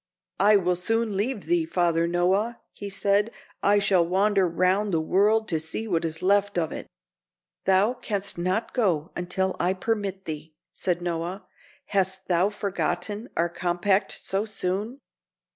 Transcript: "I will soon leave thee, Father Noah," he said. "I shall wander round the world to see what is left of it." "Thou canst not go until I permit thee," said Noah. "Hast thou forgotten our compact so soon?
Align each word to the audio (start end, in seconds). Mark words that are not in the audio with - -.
"I 0.39 0.55
will 0.55 0.75
soon 0.77 1.15
leave 1.15 1.45
thee, 1.45 1.63
Father 1.63 2.07
Noah," 2.07 2.59
he 2.73 2.89
said. 2.89 3.29
"I 3.61 3.77
shall 3.77 4.03
wander 4.03 4.47
round 4.47 4.91
the 4.95 4.99
world 4.99 5.47
to 5.49 5.59
see 5.59 5.87
what 5.87 6.03
is 6.05 6.23
left 6.23 6.57
of 6.57 6.71
it." 6.71 6.87
"Thou 7.65 7.93
canst 7.93 8.35
not 8.35 8.73
go 8.73 9.11
until 9.15 9.55
I 9.59 9.75
permit 9.75 10.25
thee," 10.25 10.55
said 10.73 11.03
Noah. 11.03 11.45
"Hast 11.85 12.27
thou 12.29 12.49
forgotten 12.49 13.29
our 13.37 13.47
compact 13.47 14.11
so 14.13 14.43
soon? 14.43 14.97